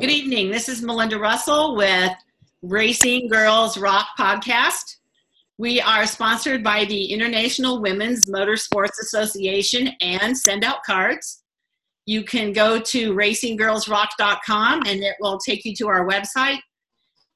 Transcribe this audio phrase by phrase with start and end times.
[0.00, 0.50] Good evening.
[0.50, 2.12] This is Melinda Russell with
[2.62, 4.96] Racing Girls Rock podcast.
[5.58, 11.42] We are sponsored by the International Women's Motorsports Association and send out cards.
[12.06, 16.60] You can go to racinggirlsrock.com and it will take you to our website.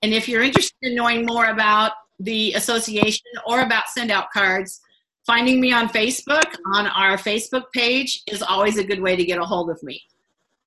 [0.00, 4.80] And if you're interested in knowing more about the association or about send out cards,
[5.26, 9.38] finding me on Facebook on our Facebook page is always a good way to get
[9.38, 10.00] a hold of me.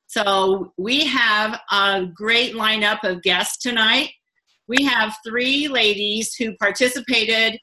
[0.10, 4.10] So we have a great lineup of guests tonight.
[4.68, 7.60] We have three ladies who participated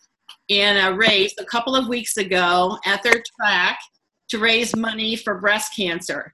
[0.46, 3.80] in a race a couple of weeks ago at their track
[4.28, 6.32] to raise money for breast cancer.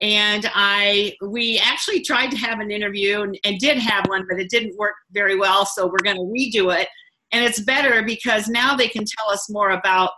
[0.00, 4.38] And I, we actually tried to have an interview and, and did have one, but
[4.38, 5.66] it didn't work very well.
[5.66, 6.86] So we're going to redo it.
[7.32, 10.12] And it's better because now they can tell us more about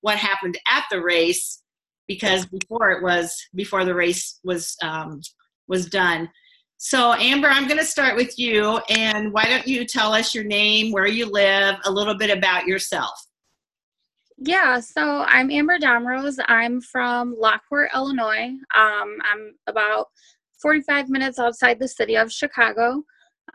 [0.00, 1.62] what happened at the race
[2.08, 5.20] because before it was before the race was um,
[5.68, 6.28] was done.
[6.78, 10.44] So Amber, I'm going to start with you, and why don't you tell us your
[10.44, 13.14] name, where you live, a little bit about yourself?
[14.38, 16.38] Yeah, so I'm Amber Domrose.
[16.46, 18.50] I'm from Lockport, Illinois.
[18.76, 20.08] Um, I'm about
[20.60, 23.02] 45 minutes outside the city of Chicago.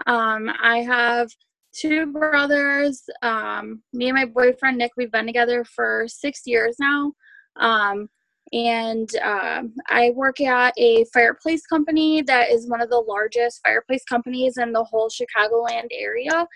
[0.07, 1.29] Um, I have
[1.73, 3.03] two brothers.
[3.21, 7.13] Um, me and my boyfriend Nick, we've been together for six years now.
[7.57, 8.09] Um,
[8.53, 14.03] and uh, I work at a fireplace company that is one of the largest fireplace
[14.03, 16.47] companies in the whole Chicagoland area.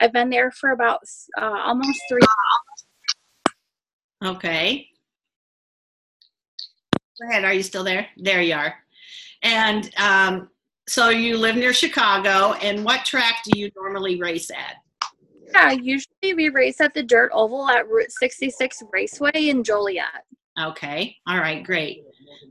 [0.00, 1.00] I've been there for about
[1.40, 2.20] uh, almost three.
[4.24, 4.88] Okay.
[7.20, 7.44] Go ahead.
[7.44, 8.08] Are you still there?
[8.16, 8.74] There you are.
[9.42, 10.48] And um,
[10.88, 14.76] so you live near Chicago, and what track do you normally race at?
[15.52, 20.24] Yeah, usually we race at the Dirt Oval at Route 66 Raceway in Joliet.
[20.60, 21.16] Okay.
[21.26, 21.64] All right.
[21.64, 22.04] Great.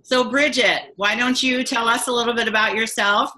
[0.03, 3.31] So, Bridget, why don't you tell us a little bit about yourself?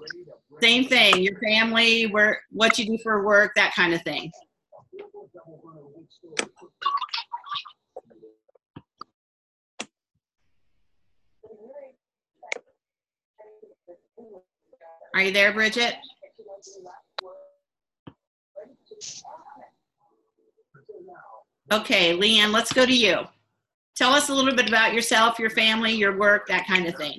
[0.60, 4.32] Same thing, your family, where, what you do for work, that kind of thing.
[15.14, 15.94] Are you there, Bridget?
[21.72, 23.26] Okay, Leanne, let's go to you.
[23.96, 27.18] Tell us a little bit about yourself, your family, your work, that kind of thing.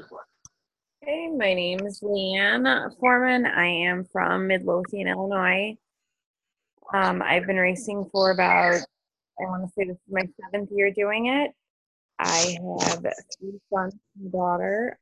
[1.01, 3.47] Hey, my name is Leanne Foreman.
[3.47, 5.75] I am from Midlothian, Illinois.
[6.93, 10.91] Um, I've been racing for about, I want to say this is my seventh year
[10.91, 11.51] doing it.
[12.19, 13.05] I have
[13.39, 14.99] three sons and a daughter.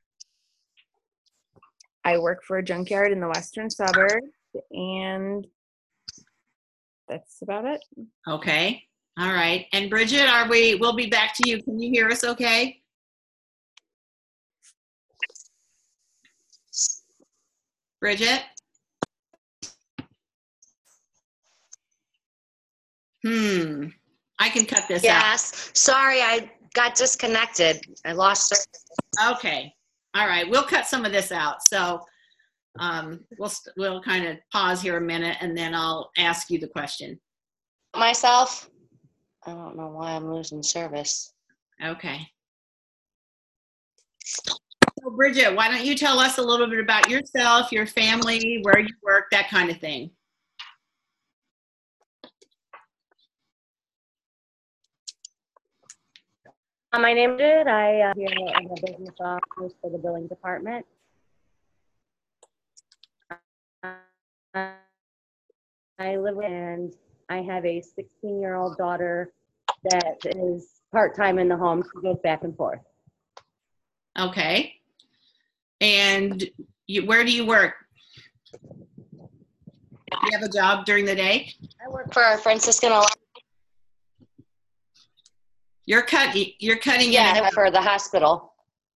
[2.05, 4.27] I work for a junkyard in the western suburbs,
[4.71, 5.45] and
[7.09, 7.81] that's about it.
[8.25, 8.83] Okay.
[9.17, 9.65] All right.
[9.71, 11.63] And Bridget, are we, we'll be back to you.
[11.63, 12.81] Can you hear us okay?
[18.01, 18.41] Bridget?
[23.25, 23.87] Hmm.
[24.37, 25.03] I can cut this out.
[25.05, 25.71] Yes.
[25.73, 27.81] Sorry, I got disconnected.
[28.05, 28.67] I lost.
[29.31, 29.73] Okay.
[30.13, 30.47] All right.
[30.47, 31.63] We'll cut some of this out.
[31.63, 32.01] So
[32.79, 36.67] um, we'll, we'll kind of pause here a minute and then I'll ask you the
[36.67, 37.17] question.
[37.95, 38.69] myself.
[39.45, 41.31] I don't know why I'm losing service.
[41.83, 42.27] Okay.
[44.25, 48.79] So Bridget, why don't you tell us a little bit about yourself, your family, where
[48.79, 50.09] you work, that kind of thing?
[56.91, 57.67] Uh, My name is Ed.
[57.67, 60.85] I uh, here in the business office for the billing department.
[63.83, 63.91] Uh,
[65.99, 66.93] I live and
[67.29, 69.31] I have a 16-year-old daughter
[69.89, 71.83] that is part-time in the home.
[71.83, 72.79] She goes back and forth.
[74.17, 74.73] Okay.
[75.81, 76.43] And
[76.87, 77.73] you, where do you work?
[78.61, 81.51] You have a job during the day?
[81.85, 83.11] I work for our Franciscan Alliance.
[85.85, 86.35] You're cut.
[86.59, 87.53] You're cutting Yeah, it.
[87.53, 88.53] for the hospital.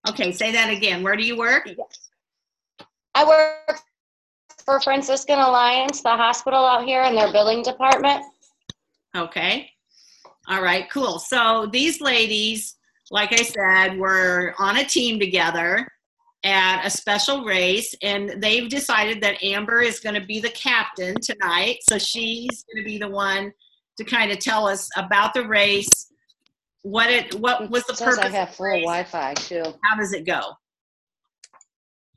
[0.07, 1.03] Okay, say that again.
[1.03, 1.67] Where do you work?
[1.67, 2.09] Yes.
[3.13, 3.79] I work
[4.63, 8.23] for Franciscan Alliance, the hospital out here in their billing department.
[9.15, 9.69] Okay.
[10.49, 11.19] All right, cool.
[11.19, 12.75] So these ladies,
[13.11, 15.87] like I said, were on a team together
[16.43, 21.15] at a special race, and they've decided that Amber is going to be the captain
[21.21, 21.77] tonight.
[21.81, 23.51] So she's going to be the one
[23.97, 26.11] to kind of tell us about the race,
[26.81, 28.25] what it, what was the It says purpose.
[28.25, 29.63] I have of the full race, Wi-Fi too.
[29.83, 30.41] How does it go?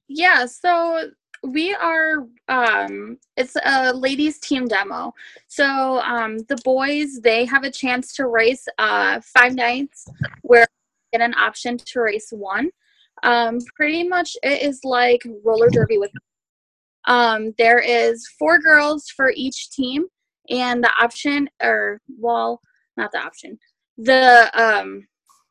[0.09, 1.11] Yeah, so
[1.43, 5.13] we are um it's a ladies team demo.
[5.49, 10.07] So um the boys they have a chance to race uh five nights
[10.43, 10.67] where
[11.13, 12.71] get an option to race one.
[13.25, 16.11] Um, pretty much it is like roller derby with
[17.07, 20.07] um, there is four girls for each team
[20.51, 22.61] and the option or well
[22.97, 23.59] not the option
[23.99, 25.07] the um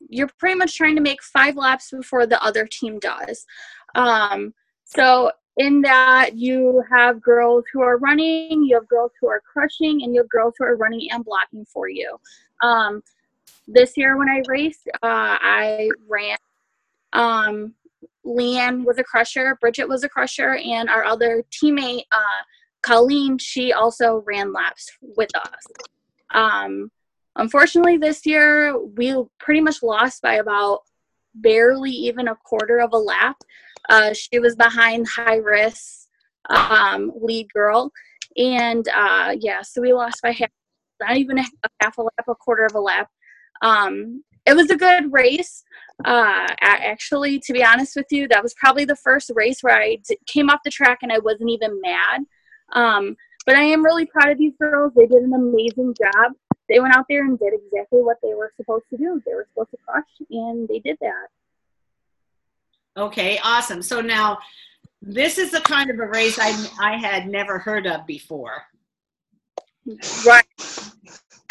[0.10, 3.46] you're pretty much trying to make five laps before the other team does
[3.96, 4.54] um
[4.84, 10.04] so in that you have girls who are running you have girls who are crushing
[10.04, 12.18] and you have girls who are running and blocking for you
[12.62, 13.02] um
[13.68, 16.38] this year when i raced uh i ran
[17.14, 17.74] um
[18.26, 22.44] leanne was a crusher bridget was a crusher and our other teammate uh
[22.82, 25.66] Colleen, she also ran laps with us.
[26.34, 26.92] Um,
[27.36, 30.82] unfortunately, this year we pretty much lost by about
[31.36, 33.38] barely even a quarter of a lap.
[33.92, 36.08] Uh, she was behind high risk
[36.50, 37.92] um, lead girl,
[38.38, 40.50] and uh, yeah, so we lost by half,
[41.02, 41.44] not even a,
[41.82, 43.10] half a lap, a quarter of a lap.
[43.62, 45.64] Um, it was a good race.
[46.06, 49.98] Uh, actually, to be honest with you, that was probably the first race where I
[50.08, 52.22] d- came off the track and I wasn't even mad.
[52.74, 53.16] Um,
[53.46, 54.94] but I am really proud of these girls.
[54.96, 56.34] They did an amazing job.
[56.70, 59.22] They went out there and did exactly what they were supposed to do.
[59.26, 61.28] They were supposed to crush, and they did that.
[62.98, 63.82] Okay, awesome.
[63.82, 64.38] So now,
[65.02, 68.64] this is the kind of a race I I had never heard of before.
[70.26, 70.46] Right.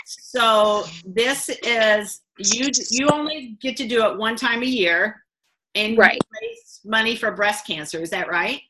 [0.04, 5.24] So this is you you only get to do it one time a year,
[5.74, 6.20] and Right.
[6.40, 8.00] raise money for breast cancer.
[8.00, 8.60] Is that right?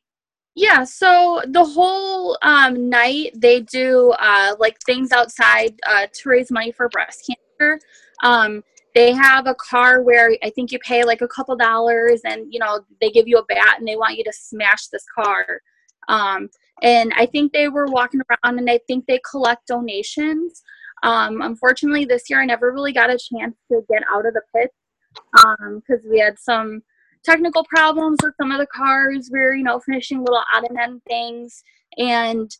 [0.55, 6.51] Yeah, so the whole um, night they do uh, like things outside uh, to raise
[6.51, 7.81] money for breast cancer.
[8.23, 8.65] Um,
[8.95, 12.59] they have a car where I think you pay like a couple dollars, and you
[12.59, 15.61] know they give you a bat and they want you to smash this car.
[16.09, 16.49] Um,
[16.83, 20.63] and I think they were walking around, and I think they collect donations.
[21.03, 24.43] Um, unfortunately, this year I never really got a chance to get out of the
[24.55, 24.71] pit
[25.33, 26.83] because we had some
[27.25, 29.31] technical problems with some of the cars.
[29.33, 31.63] We were, you know, finishing little odd and end things.
[31.99, 32.51] And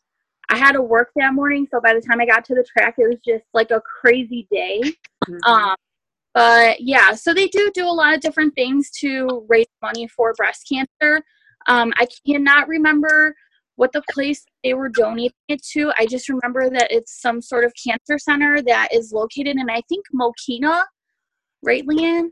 [0.49, 1.67] I had to work that morning.
[1.71, 4.47] So by the time I got to the track, it was just like a crazy
[4.51, 4.81] day.
[5.45, 5.75] Um,
[6.33, 10.33] but yeah, so they do do a lot of different things to raise money for
[10.33, 11.23] breast cancer.
[11.67, 13.35] Um, I cannot remember
[13.75, 15.91] what the place they were donating it to.
[15.97, 19.81] I just remember that it's some sort of cancer center that is located in, I
[19.89, 20.83] think, Mokena,
[21.63, 22.29] right, Leanne?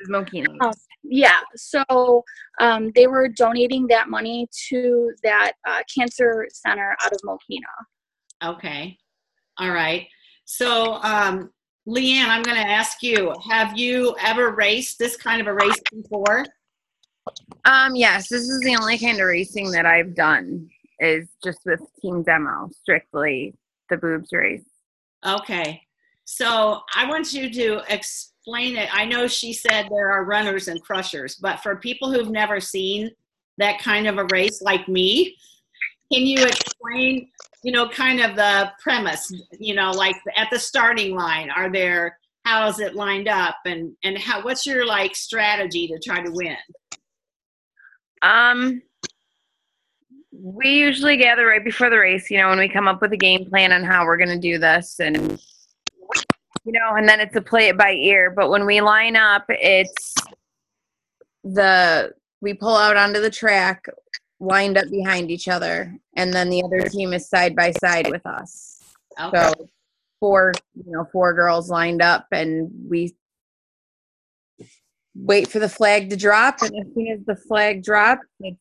[0.00, 0.46] Is Mokena.
[0.60, 0.72] Oh,
[1.02, 2.22] yeah, so
[2.60, 8.54] um, they were donating that money to that uh, cancer center out of Mokena.
[8.54, 8.96] Okay.
[9.58, 10.06] All right.
[10.44, 11.50] So, um,
[11.88, 15.80] Leanne, I'm going to ask you: Have you ever raced this kind of a race
[15.92, 16.44] before?
[17.64, 20.68] Um, yes, this is the only kind of racing that I've done
[20.98, 23.54] is just with team demo, strictly
[23.90, 24.64] the boobs race.
[25.24, 25.82] Okay.
[26.24, 28.88] So I want you to explain it.
[28.92, 33.10] I know she said there are runners and crushers, but for people who've never seen
[33.58, 35.36] that kind of a race like me,
[36.12, 37.28] can you explain,
[37.62, 42.18] you know, kind of the premise, you know, like at the starting line, are there,
[42.44, 46.30] how is it lined up and, and how, what's your like strategy to try to
[46.30, 46.56] win?
[48.20, 48.82] Um,
[50.32, 53.16] we usually gather right before the race, you know, when we come up with a
[53.16, 55.40] game plan on how we're going to do this and
[56.64, 59.44] you know, and then it's a play it by ear, but when we line up,
[59.48, 60.14] it's
[61.42, 63.84] the we pull out onto the track
[64.42, 68.26] lined up behind each other and then the other team is side by side with
[68.26, 68.82] us.
[69.20, 69.38] Okay.
[69.38, 69.68] So
[70.18, 73.14] four, you know, four girls lined up and we
[75.14, 78.58] wait for the flag to drop and as soon as the flag drops, it's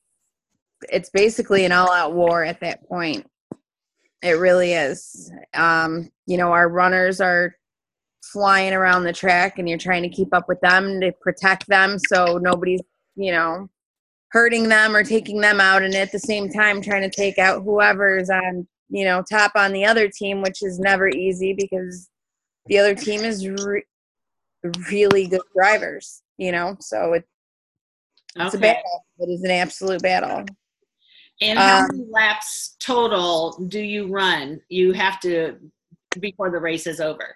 [0.89, 3.27] it's basically an all out war at that point.
[4.23, 5.31] It really is.
[5.53, 7.55] Um, you know, our runners are
[8.23, 11.97] flying around the track and you're trying to keep up with them to protect them
[11.97, 12.81] so nobody's,
[13.15, 13.67] you know,
[14.31, 17.63] hurting them or taking them out and at the same time trying to take out
[17.63, 22.09] whoever's on, you know, top on the other team, which is never easy because
[22.67, 23.83] the other team is re-
[24.89, 27.25] really good drivers, you know, so it,
[28.37, 29.05] it's a battle.
[29.19, 30.45] It is an absolute battle.
[31.41, 34.61] And how Um, many laps total do you run?
[34.69, 35.57] You have to
[36.19, 37.35] before the race is over.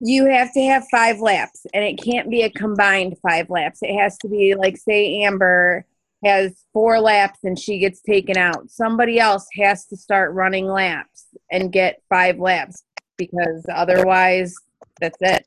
[0.00, 3.80] You have to have five laps, and it can't be a combined five laps.
[3.82, 5.84] It has to be like, say, Amber
[6.24, 8.70] has four laps and she gets taken out.
[8.70, 12.82] Somebody else has to start running laps and get five laps
[13.16, 14.54] because otherwise,
[15.00, 15.46] that's it.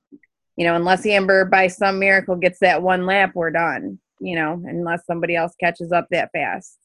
[0.56, 4.00] You know, unless Amber by some miracle gets that one lap, we're done.
[4.20, 6.78] You know, unless somebody else catches up that fast.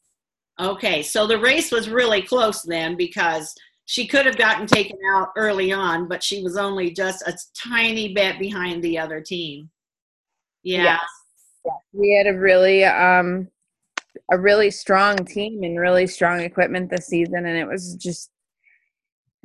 [0.59, 3.55] Okay, so the race was really close then because
[3.85, 8.13] she could have gotten taken out early on, but she was only just a tiny
[8.13, 9.69] bit behind the other team.
[10.63, 10.99] Yeah.
[11.63, 11.73] Yes.
[11.93, 13.47] We had a really um
[14.31, 18.31] a really strong team and really strong equipment this season and it was just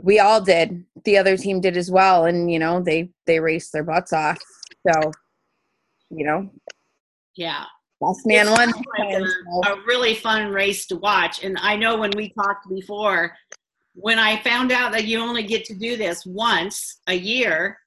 [0.02, 0.84] we all did.
[1.04, 4.38] The other team did as well and you know, they they raced their butts off.
[4.88, 5.12] So,
[6.10, 6.50] you know,
[7.36, 7.64] Yeah.
[8.00, 8.72] last man won.
[8.98, 11.42] like a, a really fun race to watch.
[11.44, 13.34] And I know when we talked before,
[13.94, 17.78] when I found out that you only get to do this once a year,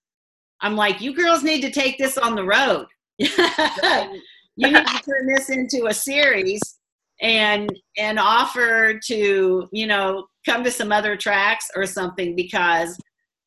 [0.62, 2.88] I'm like, you girls need to take this on the road.
[4.58, 6.62] you need to turn this into a series
[7.22, 12.98] and and offer to you know come to some other tracks or something because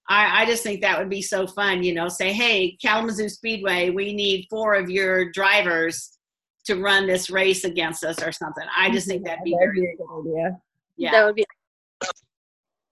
[0.08, 3.90] I, I just think that would be so fun you know say hey kalamazoo speedway
[3.90, 6.18] we need four of your drivers
[6.64, 8.64] to run this race against us or something.
[8.76, 10.60] I just think that'd be That'd very be a good idea.
[10.96, 11.10] yeah.
[11.12, 11.44] That would be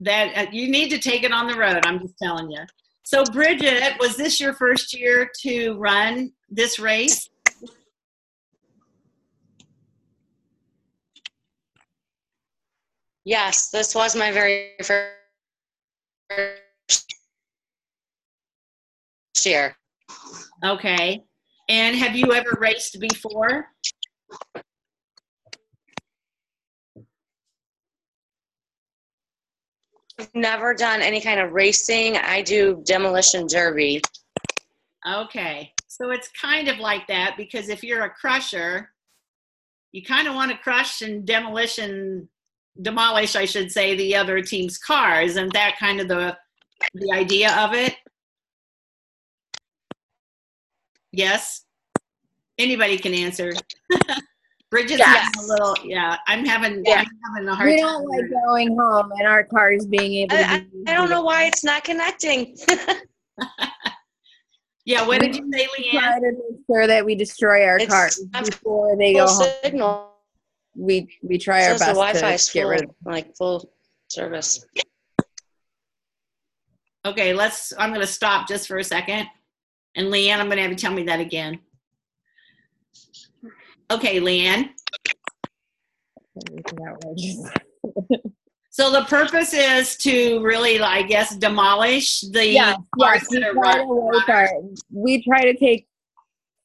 [0.00, 2.60] that uh, you need to take it on the road i'm just telling you.
[3.02, 7.28] So bridget was this your first year to run this race
[13.28, 15.12] Yes, this was my very first
[19.44, 19.76] year.
[20.64, 21.22] okay
[21.68, 23.68] and have you ever raced before
[30.18, 32.16] I've never done any kind of racing.
[32.16, 34.00] I do demolition derby.
[35.06, 38.90] Okay, so it's kind of like that because if you're a crusher,
[39.92, 42.28] you kind of want to crush and demolition,
[42.82, 45.30] demolish, I should say, the other team's cars.
[45.32, 46.36] Isn't that kind of the
[46.94, 47.94] the idea of it?
[51.12, 51.64] Yes.
[52.58, 53.52] Anybody can answer.
[54.70, 55.32] Bridget's Yes.
[55.38, 55.74] a little.
[55.82, 56.82] Yeah, I'm having.
[56.84, 57.00] Yeah.
[57.00, 60.42] I'm having a hard We don't like going home and our cars being able to
[60.46, 62.56] I, I, be I don't know why it's not connecting.
[64.84, 65.90] Yeah, what did you say, Leanne?
[66.00, 69.46] try to make sure that we destroy our It's- cars I'm before they go home.
[69.62, 70.07] signal.
[70.80, 72.90] We we try our Says the best Wi-Fi to is get full, rid of.
[73.04, 73.72] like full
[74.08, 74.64] service.
[77.04, 77.72] Okay, let's.
[77.76, 79.26] I'm going to stop just for a second,
[79.96, 81.58] and Leanne, I'm going to have you tell me that again.
[83.90, 84.70] Okay, Leanne.
[88.70, 93.30] So the purpose is to really, I guess, demolish the Yes, cars yes.
[93.30, 93.88] We that are try, to run.
[93.88, 94.48] wipe our,
[94.92, 95.87] we try to take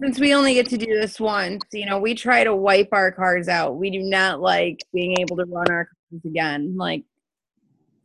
[0.02, 1.64] since we only get to do this once.
[1.72, 3.78] You know, we try to wipe our cars out.
[3.78, 6.76] We do not like being able to run our cars again.
[6.78, 7.04] Like,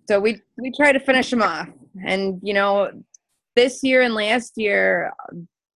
[0.09, 1.69] so we we try to finish them off.
[2.05, 2.91] And you know,
[3.57, 5.13] this year and last year,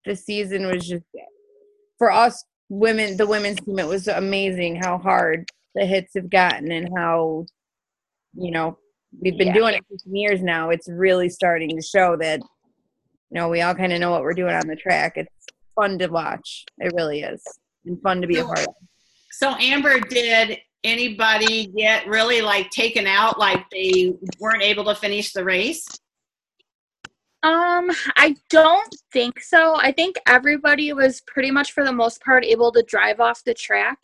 [0.05, 1.03] the season was just
[1.97, 3.17] for us women.
[3.17, 7.45] The women's team, it was amazing how hard the hits have gotten and how
[8.35, 8.77] you know
[9.21, 9.53] we've been Yeah.
[9.53, 10.69] doing it for some years now.
[10.69, 14.33] It's really starting to show that you know we all kind of know what we're
[14.33, 15.17] doing on the track.
[15.17, 15.29] It's
[15.75, 16.65] fun to watch.
[16.79, 17.43] It really is,
[17.85, 18.75] and fun to be a part of.
[19.31, 25.33] So Amber, did anybody get really like taken out, like they weren't able to finish
[25.33, 25.85] the race?
[27.43, 29.75] Um, I don't think so.
[29.75, 33.53] I think everybody was pretty much for the most part able to drive off the
[33.53, 33.97] track.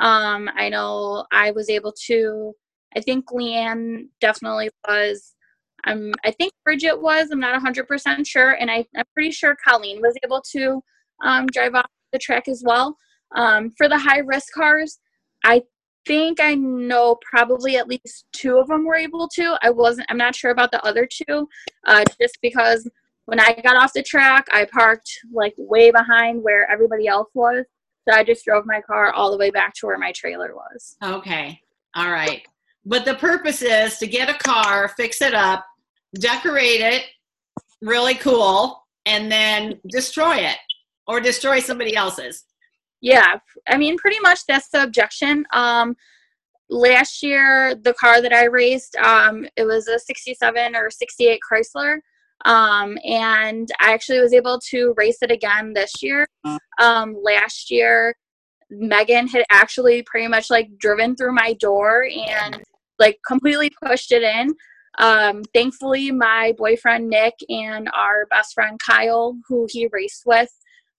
[0.00, 2.54] Um, I know I was able to.
[2.96, 5.34] I think Leanne definitely was.
[5.86, 7.28] Um, I think Bridget was.
[7.30, 10.82] I'm not 100% sure, and I, I'm pretty sure Colleen was able to
[11.22, 12.96] um, drive off the track as well.
[13.34, 14.98] Um, for the high risk cars,
[15.44, 15.62] I
[16.06, 19.58] think I know probably at least two of them were able to.
[19.62, 20.06] I wasn't.
[20.08, 21.48] I'm not sure about the other two
[21.86, 22.88] uh, just because
[23.26, 27.64] when I got off the track, I parked like way behind where everybody else was.
[28.08, 30.96] So I just drove my car all the way back to where my trailer was.
[31.02, 31.60] Okay,
[31.96, 32.46] all right.
[32.84, 35.66] But the purpose is to get a car, fix it up,
[36.20, 37.02] decorate it,
[37.82, 40.56] really cool, and then destroy it
[41.06, 42.44] or destroy somebody else's.
[43.00, 45.44] Yeah, I mean, pretty much that's the objection.
[45.52, 45.96] Um,
[46.68, 51.98] last year, the car that I raced, um, it was a 67 or 68 Chrysler.
[52.44, 56.26] Um, and I actually was able to race it again this year.
[56.80, 58.14] Um, last year,
[58.70, 62.62] Megan had actually pretty much like driven through my door and
[62.98, 64.54] like completely pushed it in.
[64.98, 70.50] Um, thankfully, my boyfriend Nick and our best friend Kyle, who he raced with,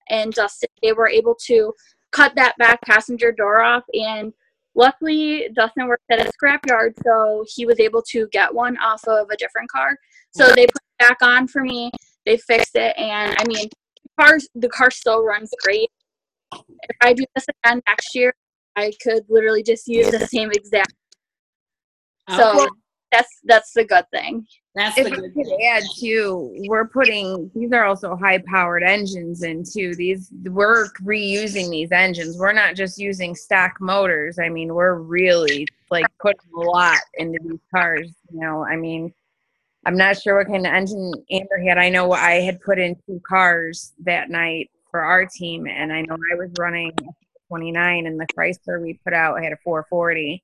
[0.10, 1.74] and Dustin, they were able to
[2.12, 3.84] cut that back passenger door off.
[3.94, 4.34] And
[4.76, 9.30] luckily, Dustin worked at a scrapyard, so he was able to get one off of
[9.30, 9.98] a different car.
[10.32, 11.92] So they put it back on for me.
[12.26, 13.68] They fixed it, and I mean,
[14.04, 15.90] the car the car still runs great.
[16.54, 18.34] If I do this again next year,
[18.76, 20.94] I could literally just use the same exact.
[22.30, 22.38] Oh.
[22.38, 22.70] So Okay.
[23.12, 24.46] That's that's the good thing.
[24.76, 25.70] That's If the I good could thing.
[25.72, 29.96] add too, we're putting these are also high powered engines in too.
[29.96, 32.38] These we're reusing these engines.
[32.38, 34.40] We're not just using stock motors.
[34.40, 38.10] I mean, we're really like putting a lot into these cars.
[38.32, 39.14] You know, I mean,
[39.86, 41.78] I'm not sure what kind of engine Amber had.
[41.78, 46.02] I know I had put in two cars that night for our team, and I
[46.02, 46.92] know I was running
[47.48, 50.44] 29, and the Chrysler we put out I had a 440,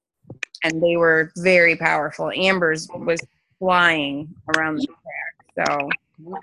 [0.63, 2.32] and they were very powerful.
[2.32, 3.20] Amber's was
[3.60, 5.67] flying around the track.
[5.67, 5.89] So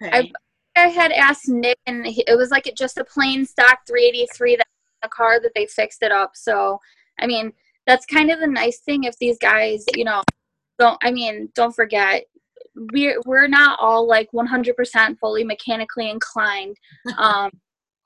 [0.03, 0.33] Okay.
[0.77, 4.57] I had asked Nick, and he- it was like it just a plain stock 383
[4.57, 4.67] that
[5.03, 6.33] a car that they fixed it up.
[6.37, 6.79] So,
[7.19, 7.53] I mean,
[7.87, 10.23] that's kind of the nice thing if these guys, you know,
[10.79, 10.99] don't.
[11.03, 12.25] I mean, don't forget,
[12.93, 16.77] we're we're not all like 100% fully mechanically inclined.
[17.19, 17.51] Um,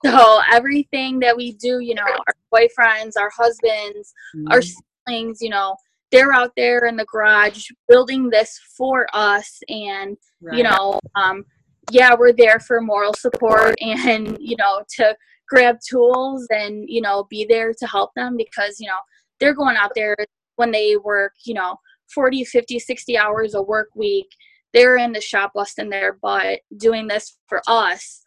[0.04, 4.12] so everything that we do, you know, our boyfriends, our husbands,
[4.50, 5.76] our siblings, you know,
[6.14, 10.58] they're out there in the garage building this for us and Right.
[10.58, 11.44] you know um
[11.90, 15.16] yeah we're there for moral support and you know to
[15.48, 18.98] grab tools and you know be there to help them because you know
[19.40, 20.16] they're going out there
[20.56, 21.76] when they work you know
[22.14, 24.26] 40 50 60 hours a work week.
[24.72, 28.22] They're in the shop busting their butt doing this for us.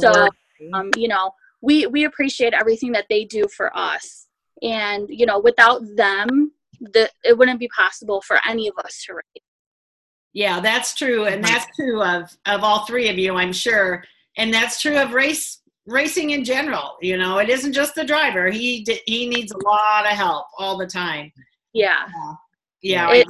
[0.00, 0.28] So
[0.74, 1.30] um, you know
[1.60, 4.26] we we appreciate everything that they do for us.
[4.62, 6.52] And you know without them
[6.92, 9.44] the it wouldn't be possible for any of us to race
[10.32, 14.04] Yeah, that's true, and that's true of of all three of you, I'm sure,
[14.36, 16.96] and that's true of race racing in general.
[17.00, 20.76] You know, it isn't just the driver; he he needs a lot of help all
[20.76, 21.32] the time.
[21.72, 22.06] yeah
[22.82, 23.26] Yeah, it,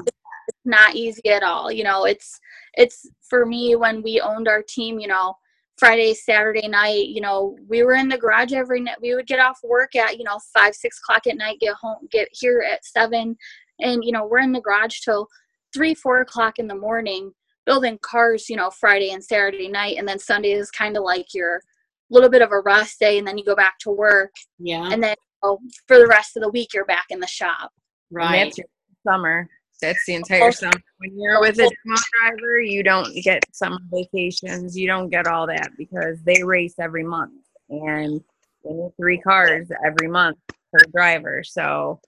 [0.49, 2.41] it's not easy at all you know it's
[2.75, 5.35] it's for me when we owned our team you know
[5.79, 9.01] friday saturday night you know we were in the garage every night.
[9.01, 12.09] We would get off work at you know five six o'clock at night get home
[12.11, 13.37] get here at seven.
[13.81, 15.29] And you know we're in the garage till
[15.75, 17.33] three four o'clock in the morning
[17.65, 19.97] building cars you know friday and saturday night.
[19.99, 21.63] And then sunday is kind of like your
[22.11, 24.33] little bit of a rest day and then you go back to work.
[24.59, 27.27] Yeah, and then you know, for the rest of the week you're back in the
[27.27, 27.73] shop.
[28.11, 28.45] And right.
[28.45, 28.67] that's your
[29.07, 29.49] summer.
[29.83, 30.81] That's the entire summer.
[30.99, 34.79] When you're with a demo driver, you don't get summer vacations.
[34.79, 37.33] You don't get all that because they race every month
[37.69, 38.23] and
[38.65, 40.39] they need three cars every month
[40.73, 41.43] per driver.
[41.43, 42.01] So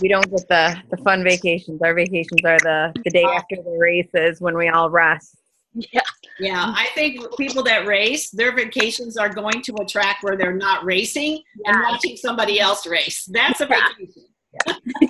[0.00, 1.82] we don't get the, the fun vacations.
[1.82, 5.36] Our vacations are the, the day after the races when we all rest.
[5.74, 6.00] yeah
[6.38, 10.54] Yeah, I think people that race, their vacations are going to a track where they're
[10.54, 13.24] not racing and watching somebody else race.
[13.24, 13.88] That's a Yeah.
[13.98, 14.22] vacation.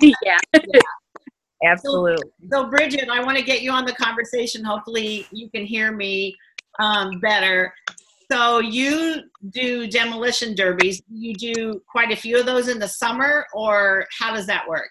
[0.23, 0.37] yeah
[1.63, 2.29] Absolutely.
[2.51, 4.63] So, Bridget, I want to get you on the conversation.
[4.63, 6.35] Hopefully, you can hear me
[6.79, 7.73] um, better.
[8.31, 11.01] So, you do demolition derbies.
[11.09, 14.89] You do quite a few of those in the summer, or how does that work?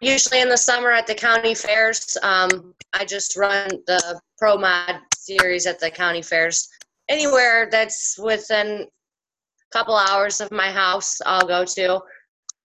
[0.00, 5.00] Usually in the summer at the county fairs, um, I just run the Pro Mod
[5.16, 6.68] series at the county fairs.
[7.08, 12.00] Anywhere that's within a couple hours of my house, I'll go to.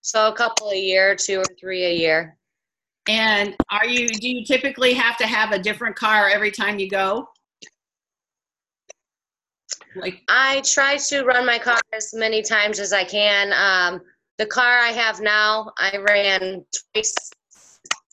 [0.03, 2.37] So a couple a year, two or three a year.
[3.07, 6.89] And are you do you typically have to have a different car every time you
[6.89, 7.27] go?
[9.95, 13.53] Like I try to run my car as many times as I can.
[13.53, 14.01] Um,
[14.37, 17.15] the car I have now, I ran twice,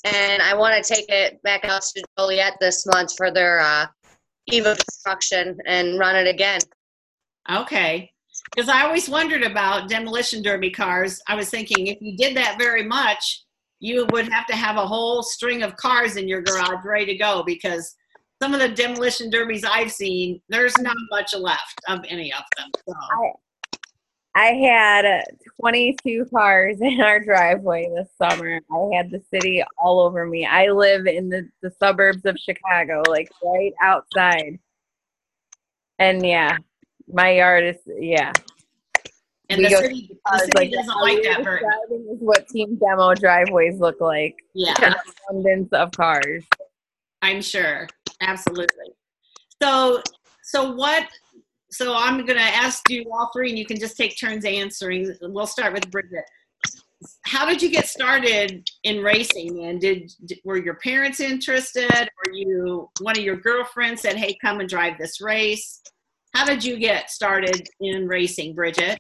[0.05, 3.87] and I want to take it back out to Joliet this month for their uh,
[4.53, 6.61] of destruction and run it again.
[7.50, 8.11] Okay.
[8.54, 11.20] Because I always wondered about demolition derby cars.
[11.28, 13.44] I was thinking if you did that very much,
[13.78, 17.16] you would have to have a whole string of cars in your garage ready to
[17.16, 17.96] go because
[18.42, 22.70] some of the demolition derbies I've seen, there's not much left of any of them.
[22.88, 22.94] So,
[24.34, 25.22] I had uh,
[25.60, 28.60] 22 cars in our driveway this summer.
[28.72, 30.46] I had the city all over me.
[30.46, 34.58] I live in the, the suburbs of Chicago, like right outside.
[35.98, 36.56] And yeah,
[37.12, 38.33] my yard is, yeah.
[39.49, 42.49] and We the go city, the city doesn't like that were very describing is what
[42.49, 44.37] team demo driveways look like.
[44.55, 44.94] Yeah, An
[45.29, 46.44] abundance of cars.
[47.23, 47.88] I'm sure.
[48.20, 48.92] Absolutely.
[49.62, 50.03] So,
[50.42, 51.07] so what?
[51.70, 55.14] So I'm going to ask you all three, and you can just take turns answering.
[55.23, 56.25] We'll start with Bridget.
[57.23, 59.64] How did you get started in racing?
[59.64, 60.12] And did
[60.44, 64.99] were your parents interested, or you one of your girlfriends said, "Hey, come and drive
[64.99, 65.81] this race"?
[66.35, 68.99] How did you get started in racing, Bridget?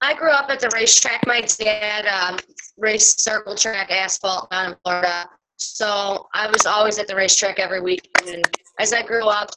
[0.00, 1.26] I grew up at the racetrack.
[1.26, 2.38] My dad um,
[2.76, 5.28] raced circle track asphalt down in Florida.
[5.56, 8.28] So I was always at the racetrack every weekend.
[8.28, 9.50] And as I grew up,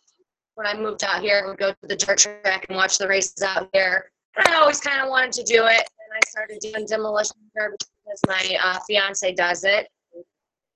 [0.55, 3.07] when I moved out here, I would go to the dirt track and watch the
[3.07, 4.11] races out here.
[4.37, 5.83] And I always kind of wanted to do it.
[5.83, 9.87] And I started doing demolition derby because my uh, fiance does it.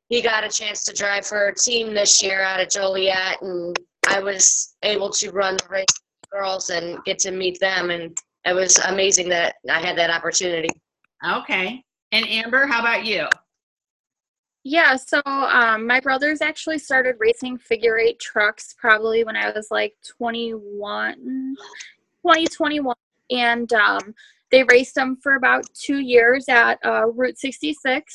[0.10, 3.80] He got a chance to drive for a team this year out of Joliet, and
[4.08, 8.18] I was able to run the race with girls and get to meet them, and
[8.46, 10.70] it was amazing that I had that opportunity.
[11.28, 11.84] Okay.
[12.12, 13.28] And Amber, how about you?
[14.64, 19.70] Yeah, so um, my brothers actually started racing figure eight trucks probably when I was
[19.72, 22.96] like 21, 2021.
[23.32, 24.14] And um,
[24.52, 28.14] they raced them for about two years at uh, Route 66.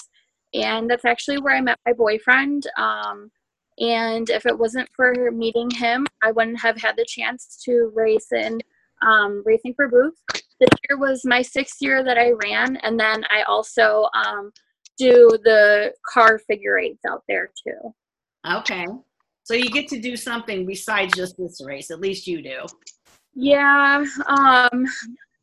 [0.54, 2.64] And that's actually where I met my boyfriend.
[2.78, 3.30] Um,
[3.78, 8.32] and if it wasn't for meeting him, I wouldn't have had the chance to race
[8.32, 8.60] in
[9.02, 10.20] um, Racing for Boobs.
[10.60, 12.76] This year was my sixth year that I ran.
[12.76, 14.50] And then I also um,
[14.96, 17.94] do the car figure eights out there too.
[18.50, 18.86] Okay.
[19.44, 21.90] So you get to do something besides just this race.
[21.90, 22.64] At least you do.
[23.34, 24.04] Yeah.
[24.26, 24.86] Um,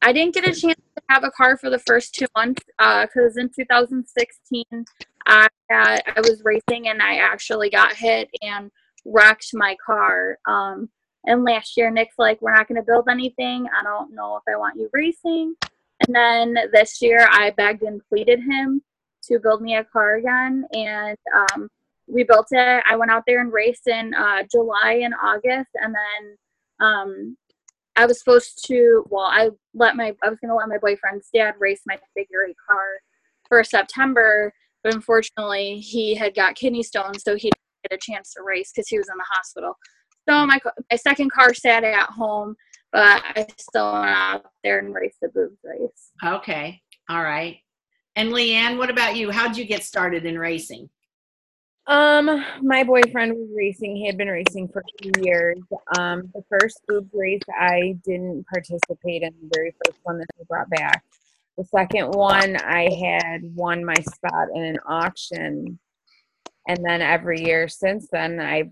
[0.01, 3.37] I didn't get a chance to have a car for the first two months because
[3.37, 4.65] uh, in 2016
[5.25, 8.69] I had, I was racing and I actually got hit and
[9.05, 10.37] wrecked my car.
[10.47, 10.89] Um,
[11.25, 13.67] and last year Nick's like, "We're not going to build anything.
[13.77, 15.55] I don't know if I want you racing."
[16.05, 18.81] And then this year I begged and pleaded him
[19.23, 21.69] to build me a car again, and um,
[22.07, 22.83] we built it.
[22.89, 26.37] I went out there and raced in uh, July and August, and then
[26.85, 27.37] um,
[27.95, 29.05] I was supposed to.
[29.09, 32.57] Well, I let my I was gonna let my boyfriend's dad race my figure eight
[32.67, 32.83] car
[33.47, 38.33] for September, but unfortunately he had got kidney stones, so he didn't get a chance
[38.33, 39.77] to race because he was in the hospital.
[40.27, 40.59] So my
[40.91, 42.55] my second car sat at home,
[42.91, 46.11] but I still went out there and raced the boobs race.
[46.23, 46.81] Okay.
[47.09, 47.57] All right.
[48.15, 49.31] And Leanne, what about you?
[49.31, 50.89] How'd you get started in racing?
[51.87, 53.95] Um, my boyfriend was racing.
[53.95, 55.57] He had been racing for two years.
[55.97, 60.45] Um, the first boobs race, I didn't participate in the very first one that he
[60.45, 61.03] brought back.
[61.57, 65.79] The second one, I had won my spot in an auction,
[66.67, 68.71] and then every year since then, I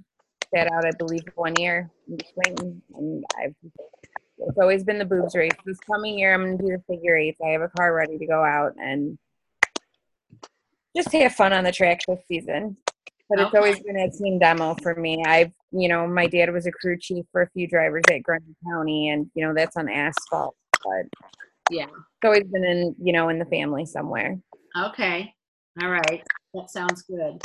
[0.54, 0.86] sat out.
[0.86, 3.56] I believe one year, and I've
[4.48, 5.52] it's always been the boobs race.
[5.66, 7.40] This coming year, I'm gonna do the figure eights.
[7.46, 9.18] I have a car ready to go out and
[10.96, 12.78] just have fun on the track this season.
[13.30, 15.24] But it's always been a team demo for me.
[15.26, 18.54] I've, you know, my dad was a crew chief for a few drivers at Grundy
[18.68, 20.56] County, and you know that's on asphalt.
[20.84, 21.30] But
[21.70, 24.40] yeah, it's always been in, you know, in the family somewhere.
[24.78, 25.34] Okay,
[25.82, 27.42] all right, that sounds good.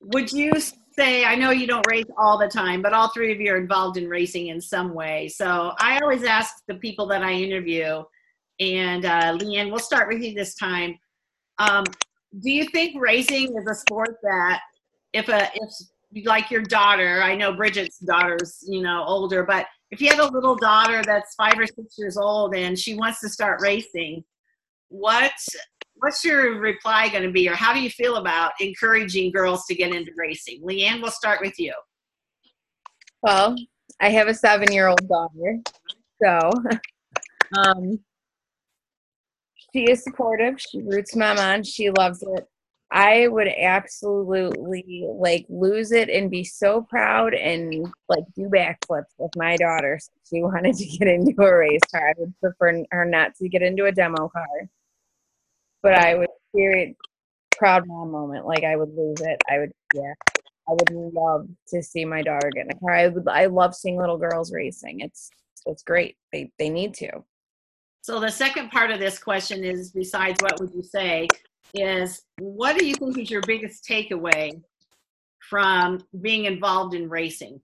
[0.00, 0.52] Would you
[0.92, 3.58] say, I know you don't race all the time, but all three of you are
[3.58, 5.28] involved in racing in some way.
[5.28, 8.02] So I always ask the people that I interview,
[8.60, 10.98] and uh, Leanne, we'll start with you this time.
[11.58, 11.84] Um,
[12.42, 14.60] do you think racing is a sport that
[15.12, 20.00] if a if like your daughter, I know Bridget's daughter's you know older, but if
[20.00, 23.28] you have a little daughter that's five or six years old and she wants to
[23.28, 24.22] start racing,
[24.88, 25.32] what
[25.96, 29.74] what's your reply going to be, or how do you feel about encouraging girls to
[29.74, 30.62] get into racing?
[30.62, 31.74] Leanne, we'll start with you.
[33.22, 33.54] Well,
[34.00, 35.58] I have a seven-year-old daughter,
[36.22, 36.50] so
[37.58, 38.00] um,
[39.72, 40.54] she is supportive.
[40.58, 41.62] She roots mom on.
[41.62, 42.48] She loves it.
[42.92, 49.30] I would absolutely like lose it and be so proud and like do backflips with
[49.36, 50.00] my daughter.
[50.28, 52.08] She wanted to get into a race car.
[52.08, 54.68] I would prefer her not to get into a demo car,
[55.82, 56.96] but I would it
[57.56, 58.46] proud mom moment.
[58.46, 59.40] Like I would lose it.
[59.48, 60.14] I would, yeah.
[60.68, 62.92] I would love to see my daughter get in a car.
[62.92, 63.26] I would.
[63.28, 65.00] I love seeing little girls racing.
[65.00, 65.30] It's
[65.66, 66.16] it's great.
[66.32, 67.24] They they need to.
[68.02, 71.26] So the second part of this question is besides what would you say
[71.74, 74.50] is what do you think is your biggest takeaway
[75.48, 77.60] from being involved in racing?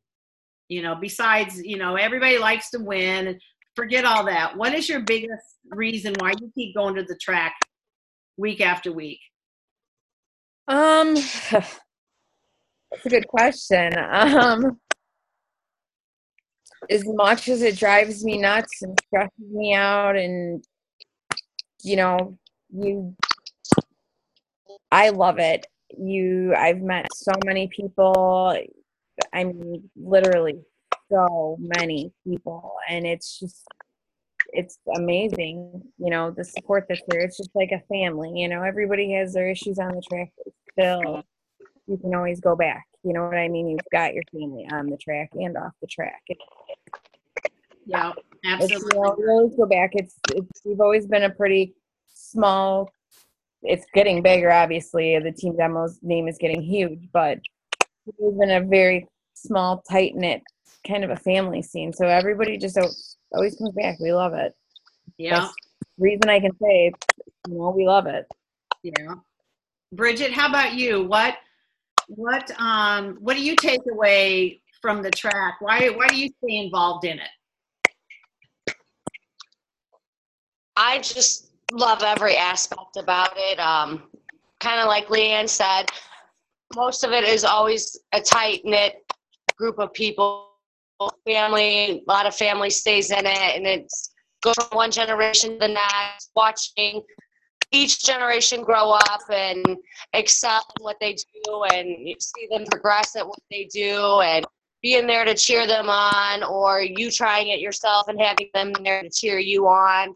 [0.69, 3.39] You know, besides, you know, everybody likes to win,
[3.75, 4.57] forget all that.
[4.57, 7.55] What is your biggest reason why you keep going to the track
[8.37, 9.21] week after week?
[10.69, 11.15] Um
[11.51, 13.93] that's a good question.
[13.99, 14.79] Um
[16.91, 20.65] as much as it drives me nuts and stresses me out and
[21.83, 22.39] you know
[22.71, 23.15] you
[24.93, 25.67] i love it
[25.99, 28.57] you i've met so many people
[29.33, 30.59] i mean literally
[31.11, 33.65] so many people and it's just
[34.53, 38.63] it's amazing you know the support that's there it's just like a family you know
[38.63, 40.31] everybody has their issues on the track
[40.73, 41.23] still
[41.87, 43.69] you can always go back you know what I mean?
[43.69, 46.23] You've got your family on the track and off the track.
[47.87, 48.13] yeah,
[48.45, 48.75] absolutely.
[48.75, 49.91] It's, you know, always go back.
[49.93, 51.77] It's, it's we've always been a pretty
[52.13, 52.91] small.
[53.69, 55.19] It's getting bigger, obviously.
[55.19, 57.39] The team demo's name is getting huge, but
[58.19, 60.43] we've been a very small, tight knit
[60.87, 61.93] kind of a family scene.
[61.93, 62.79] So everybody just
[63.33, 63.99] always comes back.
[64.01, 64.55] We love it.
[65.19, 65.49] Yeah.
[65.99, 66.93] reason I can say
[67.49, 68.27] you know, we love it.
[68.83, 69.15] Yeah.
[69.93, 71.05] Bridget, how about you?
[71.05, 71.37] What
[72.09, 75.57] what um what do you take away from the track?
[75.61, 78.75] Why why do you stay involved in it?
[80.77, 83.59] I just love every aspect about it.
[83.59, 84.05] Um,
[84.61, 85.87] kind of like Leanne said,
[86.75, 89.05] most of it is always a tight knit
[89.57, 90.51] group of people,
[91.27, 92.03] family.
[92.07, 95.69] A lot of family stays in it, and it's go from one generation to the
[95.69, 97.03] next, watching
[97.73, 99.77] each generation grow up and
[100.13, 104.47] excel in what they do, and see them progress at what they do, and
[104.83, 109.03] being there to cheer them on, or you trying it yourself and having them there
[109.03, 110.15] to cheer you on.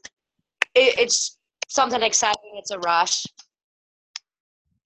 [0.75, 1.39] It, it's
[1.71, 2.53] something exciting.
[2.55, 3.25] It's a rush.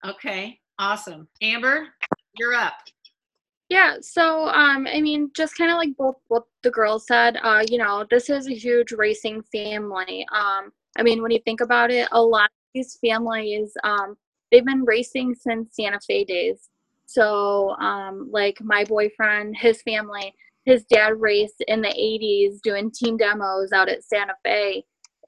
[0.06, 1.26] Okay, awesome.
[1.42, 1.88] Amber,
[2.36, 2.74] you're up.
[3.70, 7.64] Yeah, so um, I mean, just kind of like both what the girls said, uh,
[7.68, 10.26] you know, this is a huge racing family.
[10.32, 14.16] Um, I mean, when you think about it, a lot of these families, um,
[14.52, 16.68] they've been racing since Santa Fe days.
[17.06, 20.34] So, um, like my boyfriend, his family,
[20.66, 24.84] his dad raced in the 80s doing team demos out at Santa Fe.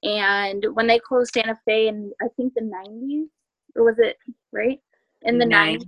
[0.06, 3.26] And when they closed Santa Fe in, I think, the 90s,
[3.74, 4.16] or was it
[4.52, 4.80] right?
[5.22, 5.80] In the Nine.
[5.80, 5.86] 90s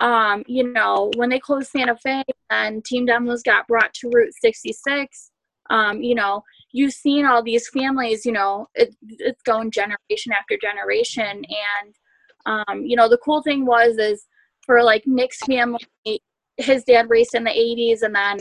[0.00, 4.34] um, you know, when they closed Santa Fe and Team Demos got brought to Route
[4.40, 5.30] 66,
[5.70, 10.58] um, you know, you've seen all these families, you know, it, it's going generation after
[10.60, 11.42] generation.
[11.84, 11.94] And,
[12.46, 14.26] um, you know, the cool thing was is
[14.66, 15.80] for like Nick's family,
[16.56, 18.38] his dad raced in the 80s and then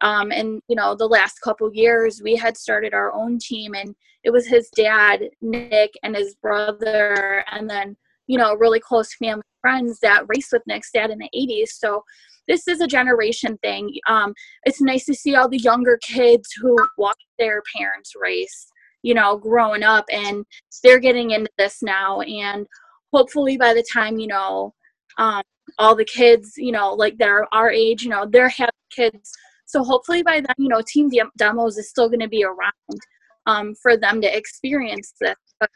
[0.00, 3.94] um, and you know the last couple years we had started our own team and
[4.22, 9.42] it was his dad nick and his brother and then you know really close family
[9.60, 12.02] friends that raced with nick's dad in the 80s so
[12.46, 13.90] this is a generation thing.
[14.06, 18.66] Um, it's nice to see all the younger kids who watch their parents race
[19.02, 20.44] you know growing up and
[20.82, 22.20] they're getting into this now.
[22.22, 22.66] And
[23.12, 24.74] hopefully by the time you know
[25.18, 25.42] um,
[25.78, 29.32] all the kids you know like that are our age you know they're having kids
[29.74, 33.00] so hopefully by then, you know, Team Dem- Demos is still going to be around
[33.46, 35.34] um, for them to experience this.
[35.58, 35.68] But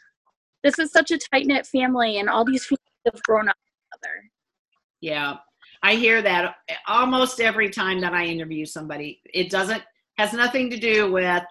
[0.62, 4.14] this is such a tight knit family, and all these families have grown up together.
[5.00, 5.38] Yeah,
[5.82, 6.54] I hear that
[6.87, 9.20] almost every time that I interview somebody.
[9.34, 9.82] It doesn't
[10.16, 11.42] has nothing to do with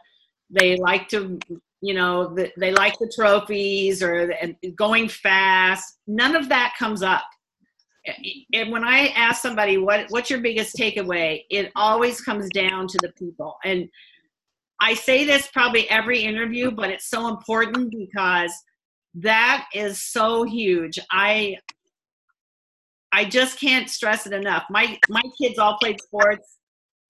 [0.49, 1.38] they like to,
[1.81, 5.99] you know, the, they like the trophies or the, going fast.
[6.07, 7.25] None of that comes up.
[8.54, 12.98] And when I ask somebody what what's your biggest takeaway, it always comes down to
[13.02, 13.58] the people.
[13.63, 13.89] And
[14.80, 18.54] I say this probably every interview, but it's so important because
[19.15, 21.00] that is so huge.
[21.12, 21.58] I
[23.12, 24.65] I just can't stress it enough.
[24.70, 26.58] My my kids all played sports,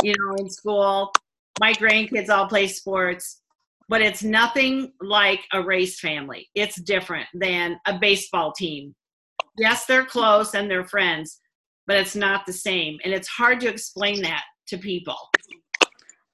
[0.03, 1.11] you know, in school.
[1.59, 3.41] My grandkids all play sports,
[3.89, 6.47] but it's nothing like a race family.
[6.55, 8.95] It's different than a baseball team.
[9.57, 11.39] Yes, they're close and they're friends,
[11.87, 12.99] but it's not the same.
[13.03, 15.17] And it's hard to explain that to people.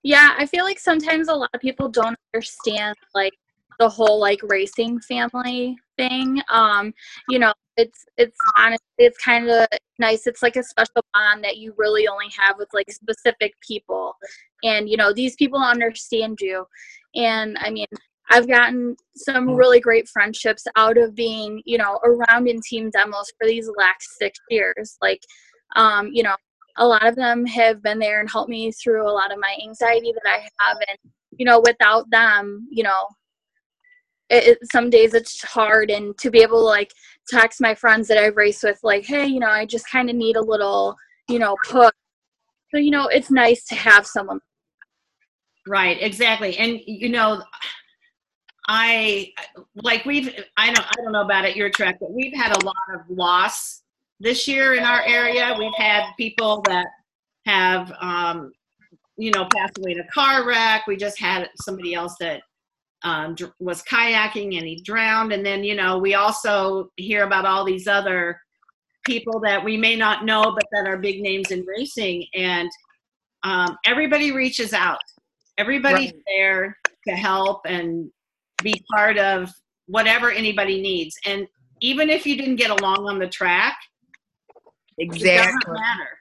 [0.04, 3.34] Yeah, I feel like sometimes a lot of people don't understand like
[3.80, 6.42] the whole like racing family thing.
[6.50, 6.94] Um,
[7.30, 9.68] you know, it's it's honestly it's kind of
[10.00, 10.28] nice.
[10.28, 14.16] It's like a special bond that you really only have with like specific people,
[14.64, 16.66] and you know these people understand you.
[17.16, 17.88] And I mean,
[18.30, 23.32] I've gotten some really great friendships out of being, you know, around in team demos
[23.38, 24.98] for these last six years.
[25.02, 25.22] Like,
[25.76, 26.36] um, you know,
[26.78, 29.56] a lot of them have been there and helped me through a lot of my
[29.64, 30.78] anxiety that I have.
[30.90, 30.98] And,
[31.38, 33.08] you know, without them, you know,
[34.30, 35.92] it, it, some days it's hard.
[35.92, 36.92] And to be able to like
[37.30, 40.16] text my friends that I've raced with, like, hey, you know, I just kind of
[40.16, 40.96] need a little,
[41.30, 41.92] you know, push.
[42.74, 44.40] So, you know, it's nice to have someone.
[45.68, 46.58] Right, exactly.
[46.58, 47.44] And, you know,
[48.68, 49.34] I
[49.76, 52.66] like we've I don't I don't know about it your track, but we've had a
[52.66, 53.82] lot of loss
[54.20, 55.56] this year in our area.
[55.58, 56.88] We've had people that
[57.46, 58.54] have um,
[59.18, 60.88] you know passed away in a car wreck.
[60.88, 62.42] We just had somebody else that
[63.04, 65.34] um, dr- was kayaking and he drowned.
[65.34, 68.40] And then you know we also hear about all these other
[69.04, 72.26] people that we may not know, but that are big names in racing.
[72.34, 72.70] And
[73.44, 75.02] um, everybody reaches out.
[75.58, 76.22] Everybody's Right.
[76.26, 76.78] there
[77.10, 78.10] to help and
[78.64, 79.50] be part of
[79.88, 81.16] whatever anybody needs.
[81.26, 81.48] And
[81.82, 83.76] even if you didn't get along on the track,
[84.98, 86.18] it doesn't matter,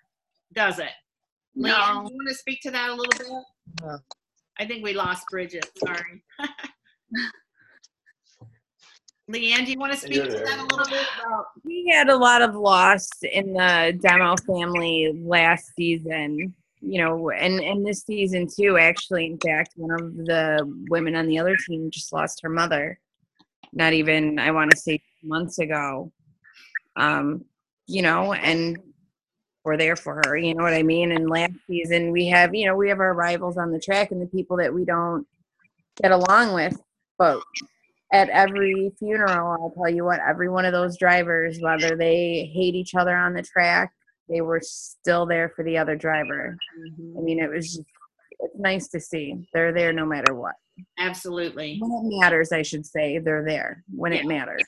[0.53, 0.91] does it?
[1.57, 1.63] Leanne,
[1.95, 2.05] No.
[2.07, 3.29] do you want to speak to that a little bit?
[3.85, 3.97] Yeah.
[4.59, 5.67] I think we lost Bridget.
[5.79, 6.25] Sorry.
[9.31, 11.45] Leanne, do you want to speak to that a little bit about?
[11.65, 17.61] We had a lot of loss in the demo family last season, you know, and,
[17.61, 19.27] and this season too, actually.
[19.27, 22.99] In fact, one of the women on the other team just lost her mother.
[23.73, 26.13] not even I want to say months ago.
[26.97, 27.45] Um,
[27.87, 28.79] you know, and
[29.65, 30.37] we're there for her.
[30.37, 31.13] You know what I mean?
[31.13, 34.21] And last season we have, you know, we have our rivals on the track and
[34.21, 35.27] the people that we don't
[36.03, 36.77] get along with.
[37.17, 37.41] But
[38.13, 42.75] at every funeral, I'll tell you what, every one of those drivers, whether they hate
[42.75, 43.93] each other on the track,
[44.33, 46.57] they were still there for the other driver.
[46.57, 47.25] I mm-hmm.
[47.25, 47.87] mean, it was just,
[48.41, 49.47] it's nice to see.
[49.53, 50.55] They're there no matter what.
[50.99, 51.79] Absolutely.
[51.81, 54.63] When it matters, I should say, they're there when it matters.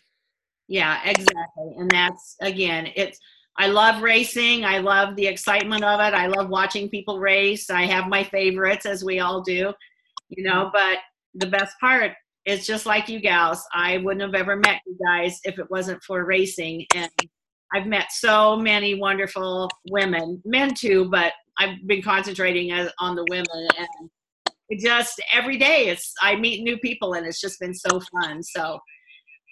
[0.68, 1.74] Yeah, exactly.
[1.78, 3.18] And that's again, it's
[3.56, 4.64] I love racing.
[4.64, 6.14] I love the excitement of it.
[6.14, 7.70] I love watching people race.
[7.70, 9.72] I have my favorites as we all do,
[10.28, 10.70] you know, mm-hmm.
[10.72, 10.98] but
[11.34, 12.12] the best part
[12.46, 13.62] is just like you gals.
[13.72, 17.10] I wouldn't have ever met you guys if it wasn't for racing and
[17.74, 23.26] I've met so many wonderful women, men too, but I've been concentrating as, on the
[23.28, 24.10] women and
[24.80, 28.42] just every day it's I meet new people and it's just been so fun.
[28.42, 28.78] So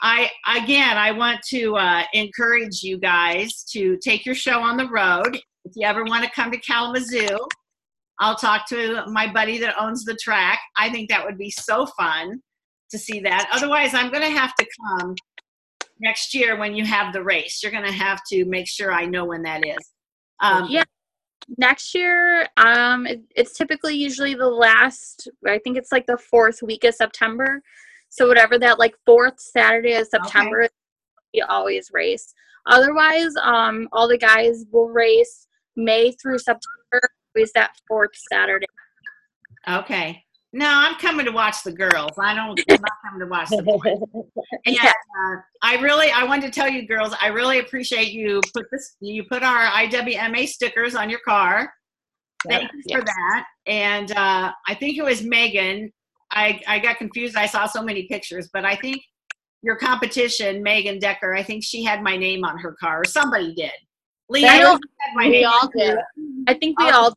[0.02, 4.88] I again, I want to uh, encourage you guys to take your show on the
[4.88, 5.38] road.
[5.64, 7.38] If you ever want to come to Kalamazoo,
[8.20, 10.60] I'll talk to my buddy that owns the track.
[10.76, 12.40] I think that would be so fun
[12.90, 13.48] to see that.
[13.52, 15.14] Otherwise, I'm going to have to come
[16.02, 17.62] next year when you have the race.
[17.62, 19.78] You're going to have to make sure I know when that is.
[20.40, 20.84] Um, Yeah.
[21.58, 25.28] Next year, um, it, it's typically usually the last.
[25.46, 27.60] I think it's like the fourth week of September.
[28.10, 30.68] So whatever that like fourth Saturday of September,
[31.34, 32.32] we always race.
[32.66, 37.00] Otherwise, um, all the guys will race May through September.
[37.34, 38.66] Always that fourth Saturday.
[39.68, 40.22] Okay.
[40.54, 42.10] No, I'm coming to watch the girls.
[42.18, 42.60] I don't.
[42.70, 44.26] I'm not coming to watch the boys.
[44.66, 44.90] And Yeah.
[44.90, 48.96] uh, I really, I wanted to tell you, girls, I really appreciate you put this.
[49.00, 51.72] You put our IWMA stickers on your car.
[52.48, 53.44] Thank you for that.
[53.66, 55.90] And uh, I think it was Megan.
[56.32, 57.36] I I got confused.
[57.36, 59.00] I saw so many pictures, but I think
[59.62, 61.34] your competition, Megan Decker.
[61.34, 63.70] I think she had my name on her car, or somebody did.
[64.28, 64.82] Leah I don't-
[65.14, 65.96] my We all did.
[66.46, 67.14] I think we all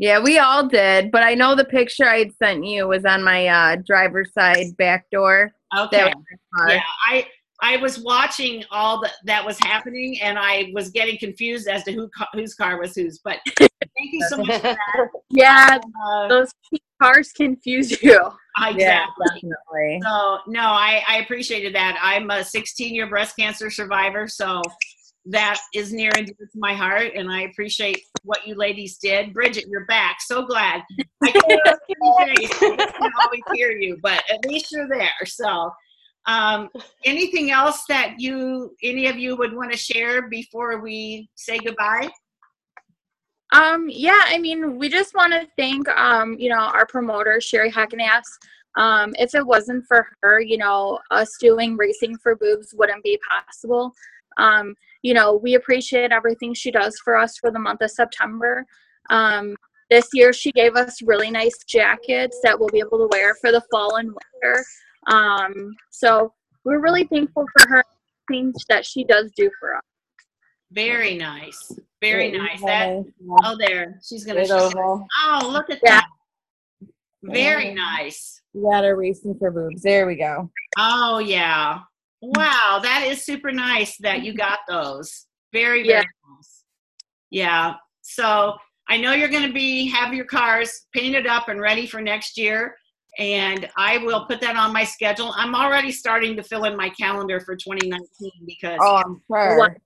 [0.00, 3.22] Yeah, we all did, but I know the picture I had sent you was on
[3.22, 5.52] my uh, driver's side back door.
[5.76, 5.96] Okay.
[5.98, 6.74] That was my car.
[6.74, 7.26] yeah i
[7.62, 11.92] i was watching all that that was happening and i was getting confused as to
[11.92, 13.70] who whose car was whose but thank
[14.12, 15.78] you so much for that yeah.
[16.04, 16.50] uh, Those
[17.02, 18.20] cars confuse you.
[18.58, 20.00] exactly Yeah, definitely.
[20.04, 24.60] so no i i appreciated that i'm a 16 year breast cancer survivor so
[25.26, 29.32] that is near and dear to my heart and i appreciate what you ladies did
[29.32, 30.82] bridget you're back so glad
[31.22, 31.44] i can't
[32.02, 32.78] always see your face.
[32.80, 35.70] I can't always hear you but at least you're there so
[36.26, 36.70] um,
[37.04, 42.08] anything else that you any of you would want to share before we say goodbye
[43.52, 47.70] Um, yeah, I mean, we just want to thank, um, you know, our promoter, Sherry
[47.70, 48.24] Heckenass.
[48.76, 53.18] Um, if it wasn't for her, you know, us doing Racing for Boobs wouldn't be
[53.30, 53.92] possible.
[54.38, 58.64] Um, you know, we appreciate everything she does for us for the month of September.
[59.10, 59.54] Um,
[59.90, 63.52] this year, she gave us really nice jackets that we'll be able to wear for
[63.52, 64.64] the fall and winter.
[65.08, 66.32] Um, so
[66.64, 67.84] we're really thankful for her
[68.30, 69.82] things that she does do for us.
[70.72, 73.04] very nice very nice that
[73.44, 75.04] oh there she's gonna show over.
[75.22, 76.06] oh look at that
[77.22, 79.82] very nice We got our racing for boobs.
[79.82, 80.50] There we go.
[80.78, 81.80] Oh yeah.
[82.36, 85.26] Wow, that is super nice that you got those.
[85.52, 86.02] Very very Yeah.
[86.36, 86.64] nice.
[87.30, 87.74] Yeah.
[88.02, 88.56] So
[88.88, 92.36] I know you're going to be have your cars painted up and ready for next
[92.38, 92.76] year,
[93.18, 95.32] and I will put that on my schedule.
[95.36, 99.76] I'm already starting to fill in my calendar for 2019 because Oh, I'm sure.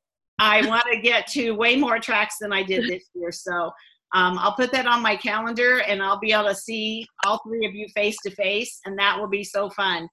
[0.40, 3.32] I want to get to way more tracks than I did this year.
[3.32, 3.70] So
[4.14, 7.66] um, I'll put that on my calendar, and I'll be able to see all three
[7.66, 10.08] of you face to face, and that will be so fun.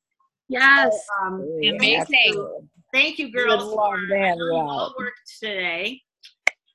[0.47, 0.93] Yes.
[1.21, 2.67] Um, Absolutely, absolutely.
[2.93, 4.93] thank you would girls for to have you all out.
[4.97, 6.01] worked today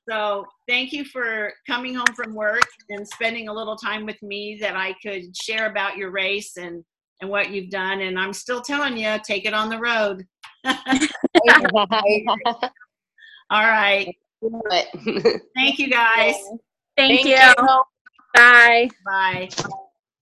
[0.07, 4.57] so thank you for coming home from work and spending a little time with me
[4.59, 6.83] that i could share about your race and
[7.21, 10.25] and what you've done and i'm still telling you take it on the road
[13.49, 14.13] all right
[15.55, 16.35] thank you guys
[16.97, 17.65] Thank, Thank you.
[17.65, 17.81] you.
[18.35, 18.89] Bye.
[19.05, 19.49] bye